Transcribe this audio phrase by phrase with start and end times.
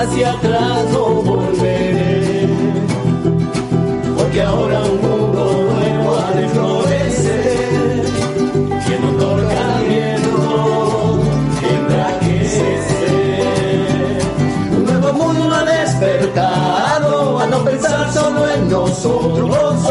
[0.00, 2.48] hacia atrás no volveré,
[4.16, 8.04] porque ahora un mundo nuevo ha de florecer,
[8.86, 9.16] y en un
[9.88, 11.20] viento
[11.60, 14.20] tendrá que ser.
[14.76, 19.82] Un nuevo mundo ha despertado a no pensar solo en nosotros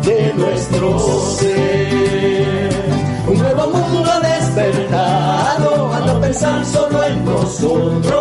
[0.04, 0.98] de nuestro
[1.36, 2.70] ser.
[3.28, 8.19] Un nuevo mundo despertado a no pensar solo en nosotros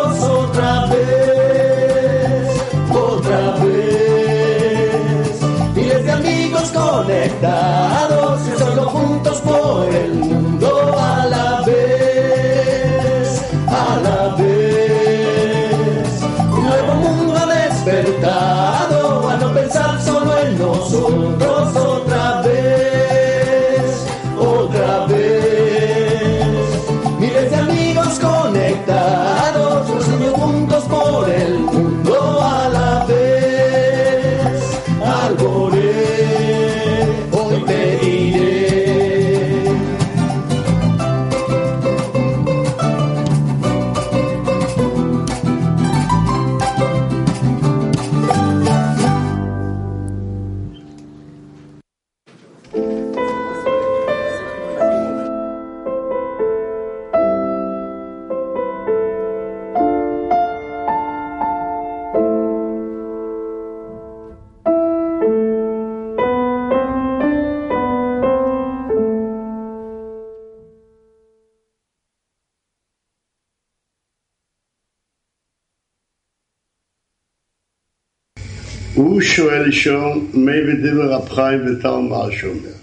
[78.93, 82.75] הוא שואל שם, מי בדבר אפחיים ותר מה שומר.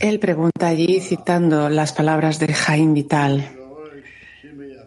[0.00, 3.48] Él pregunta allí citando las palabras de Jaime Vital.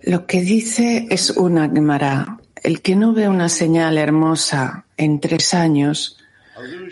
[0.04, 2.38] Lo que dice es una Gemara.
[2.62, 6.18] El que no ve una señal hermosa en tres años,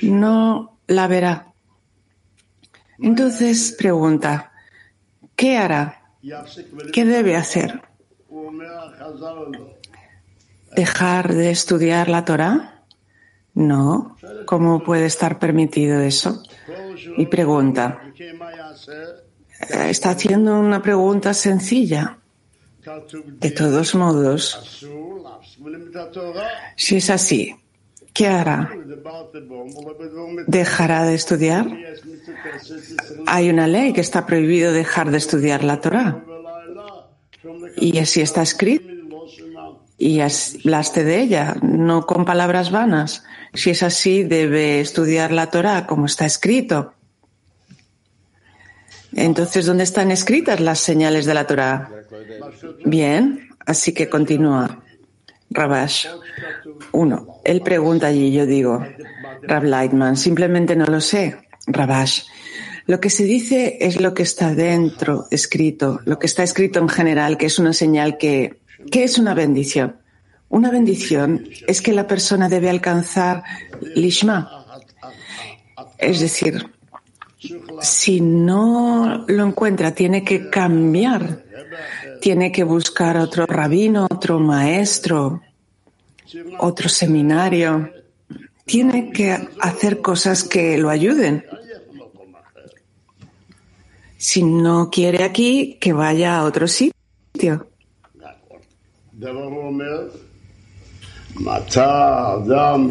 [0.01, 1.47] no la verá.
[2.99, 4.51] Entonces pregunta,
[5.35, 6.01] ¿qué hará?
[6.93, 7.81] ¿Qué debe hacer?
[10.75, 12.84] dejar de estudiar la Torah?
[13.54, 14.16] No.
[14.47, 16.42] ¿Cómo puede estar permitido eso?
[17.16, 18.00] Y pregunta.
[19.69, 22.19] Está haciendo una pregunta sencilla.
[23.41, 24.86] De todos modos,
[26.76, 27.54] si es así,
[28.14, 28.70] ¿qué hará?
[30.47, 31.66] ¿Dejará de estudiar?
[33.26, 36.25] Hay una ley que está prohibido dejar de estudiar la Torah.
[37.76, 38.99] Y así está escrito
[40.00, 43.22] y hablaste de ella, no con palabras vanas.
[43.52, 46.94] Si es así, debe estudiar la Torah como está escrito.
[49.12, 51.91] Entonces, ¿dónde están escritas las señales de la Torah?
[52.82, 54.82] Bien, así que continúa.
[55.50, 56.06] Rabash.
[56.92, 58.82] Uno, él pregunta allí, yo digo,
[59.42, 61.36] Rab Lightman, simplemente no lo sé.
[61.66, 62.22] Rabash.
[62.86, 66.88] Lo que se dice es lo que está dentro escrito, lo que está escrito en
[66.88, 68.60] general, que es una señal que
[68.91, 69.97] ¿qué es una bendición?
[70.48, 73.44] Una bendición es que la persona debe alcanzar
[73.94, 74.66] lishma.
[75.97, 76.66] Es decir,
[77.80, 81.44] si no lo encuentra, tiene que cambiar,
[82.21, 85.41] tiene que buscar otro rabino, otro maestro,
[86.59, 87.92] otro seminario,
[88.65, 91.44] tiene que hacer cosas que lo ayuden.
[94.16, 97.69] Si no quiere aquí, que vaya a otro sitio.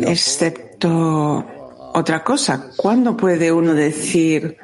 [0.08, 1.46] Excepto
[1.94, 4.58] otra cosa, ¿cuándo puede uno decir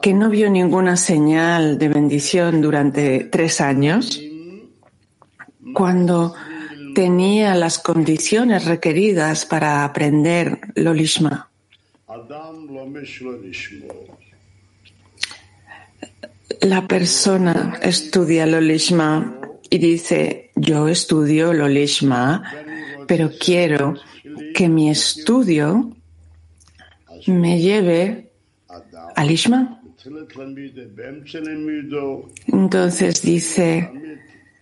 [0.00, 4.22] que no vio ninguna señal de bendición durante tres años?
[5.72, 6.34] cuando
[6.94, 11.48] tenía las condiciones requeridas para aprender lo lishma.
[16.60, 19.37] La persona estudia lo lishma
[19.70, 22.42] y dice, yo estudio lo lishma,
[23.06, 23.94] pero quiero
[24.54, 25.96] que mi estudio
[27.26, 28.30] me lleve
[29.14, 29.80] al lishma.
[32.46, 33.90] Entonces dice,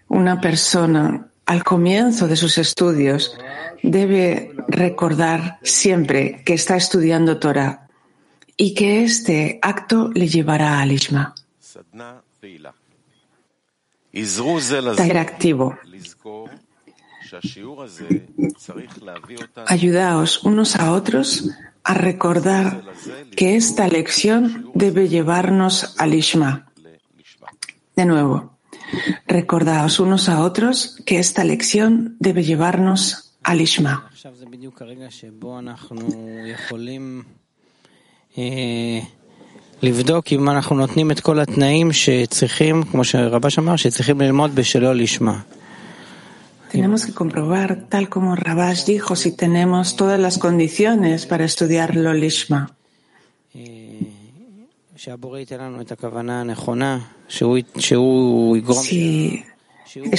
[0.09, 3.39] una persona al comienzo de sus estudios
[3.83, 7.89] debe recordar siempre que está estudiando Torah
[8.57, 11.35] y que este acto le llevará al Ishma.
[14.97, 15.79] Taller activo.
[19.67, 21.51] Ayudaos unos a otros
[21.85, 22.83] a recordar
[23.37, 26.73] que esta lección debe llevarnos al Ishma.
[27.95, 28.59] De nuevo,
[29.27, 34.11] recordaos unos a otros que esta lección debe llevarnos al Ishma.
[39.82, 45.40] לבדוק אם אנחנו נותנים את כל התנאים שצריכים, כמו שרבש אמר, שצריכים ללמוד בשלו לשמה.
[46.72, 52.14] Tenemos que comprobar, tal como Rabash dijo, si tenemos todas las condiciones para estudiar lo
[52.14, 52.72] lishma.
[58.84, 59.44] Si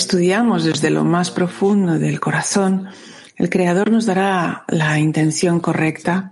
[0.01, 2.89] estudiamos desde lo más profundo del corazón,
[3.38, 6.32] el Creador nos dará la intención correcta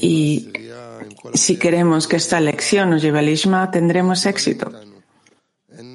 [0.00, 0.52] y
[1.32, 4.70] si queremos que esta lección nos lleve al Ishma, tendremos éxito.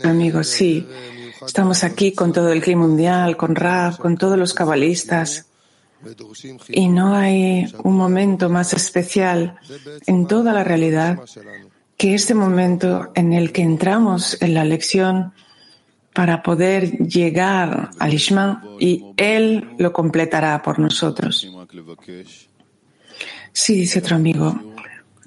[0.03, 0.87] Amigos, sí,
[1.45, 5.47] estamos aquí con todo el clima mundial, con Rab, con todos los cabalistas.
[6.69, 9.57] Y no hay un momento más especial
[10.07, 11.19] en toda la realidad
[11.95, 15.33] que este momento en el que entramos en la lección
[16.13, 21.49] para poder llegar al Ishma y Él lo completará por nosotros.
[23.51, 24.73] Sí, dice otro amigo,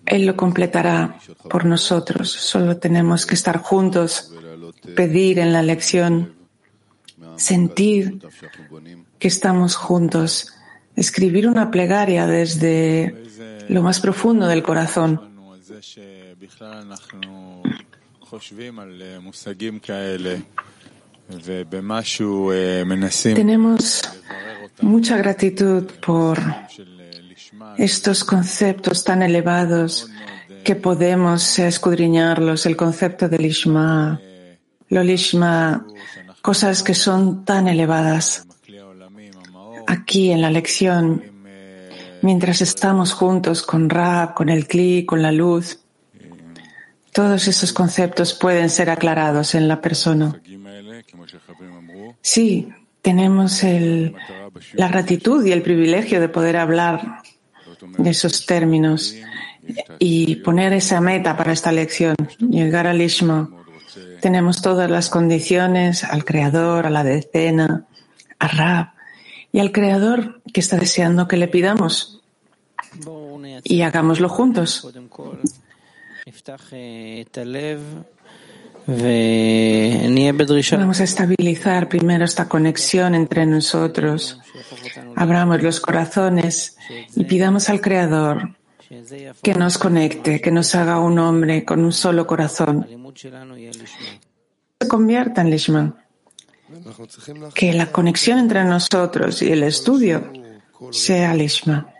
[0.04, 1.18] Él lo completará
[1.50, 2.30] por nosotros.
[2.30, 4.32] Solo tenemos que estar juntos,
[4.94, 6.34] pedir en la lección,
[7.36, 8.20] sentir
[9.18, 10.54] que estamos juntos,
[10.94, 13.26] escribir una plegaria desde
[13.68, 15.34] lo más profundo del corazón.
[23.34, 24.02] Tenemos
[24.80, 26.38] mucha gratitud por
[27.78, 30.10] estos conceptos tan elevados
[30.64, 34.20] que podemos escudriñarlos, el concepto del Ishma,
[34.88, 35.86] lo Lishma,
[36.42, 38.46] cosas que son tan elevadas.
[39.86, 41.22] Aquí en la lección,
[42.22, 45.80] mientras estamos juntos con Rab, con el Kli, con la luz,
[47.12, 50.40] todos esos conceptos pueden ser aclarados en la persona.
[52.20, 52.68] Sí,
[53.02, 53.62] tenemos
[54.72, 57.22] la gratitud y el privilegio de poder hablar
[57.98, 59.14] de esos términos
[59.98, 63.50] y poner esa meta para esta lección, llegar al Ishma.
[64.20, 67.86] Tenemos todas las condiciones al Creador, a la decena,
[68.38, 68.92] a Rab
[69.52, 72.22] y al Creador que está deseando que le pidamos
[73.64, 74.86] y hagámoslo juntos.
[80.72, 84.38] Vamos a estabilizar primero esta conexión entre nosotros.
[85.16, 86.76] Abramos los corazones
[87.16, 88.56] y pidamos al Creador
[89.42, 92.86] que nos conecte, que nos haga un hombre con un solo corazón.
[94.80, 95.96] Se convierta en Lishman.
[97.54, 100.32] Que la conexión entre nosotros y el estudio
[100.92, 101.92] sea Lishma.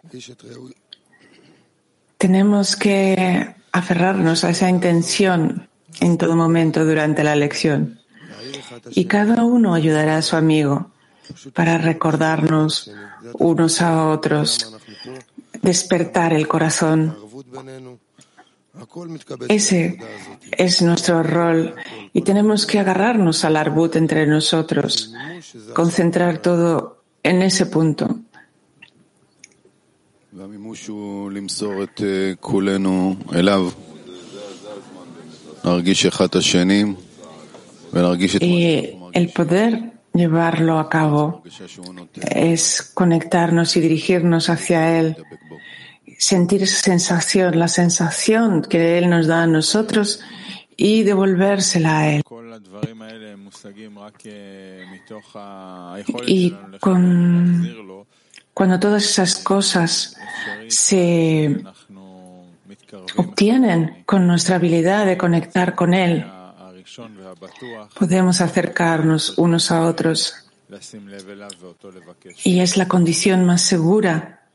[2.17, 5.69] Tenemos que aferrarnos a esa intención
[6.01, 8.01] en todo momento durante la lección.
[8.91, 10.91] Y cada uno ayudará a su amigo
[11.55, 12.91] para recordarnos
[13.35, 14.77] unos a otros,
[15.63, 17.17] despertar el corazón.
[19.49, 19.99] Ese
[20.53, 21.75] es nuestro rol
[22.13, 25.15] y tenemos que agarrarnos al arbut entre nosotros,
[25.75, 28.21] concentrar todo en ese punto.
[38.41, 41.43] Y el poder llevarlo a cabo
[42.31, 45.17] es conectarnos y dirigirnos hacia Él,
[46.19, 50.21] sentir esa sensación, la sensación que Él nos da a nosotros
[50.77, 52.23] y devolvérsela a Él.
[56.27, 58.07] Y con,
[58.55, 60.17] cuando todas esas cosas
[60.69, 61.63] se
[63.17, 66.25] obtienen con nuestra habilidad de conectar con Él
[67.99, 70.35] Podemos acercarnos unos a otros
[72.45, 74.49] y es la condición más segura.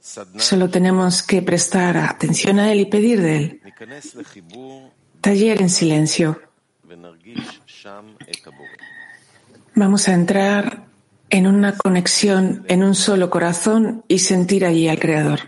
[0.00, 3.60] Solo tenemos que prestar atención a Él y pedir de Él.
[5.20, 6.40] Taller en silencio.
[9.74, 10.84] Vamos a entrar
[11.28, 15.40] en una conexión, en un solo corazón y sentir allí al Creador.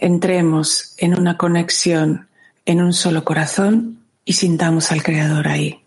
[0.00, 2.28] Entremos en una conexión,
[2.64, 5.82] en un solo corazón y sintamos al Creador ahí.